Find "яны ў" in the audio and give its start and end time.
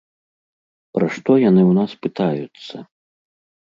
1.49-1.73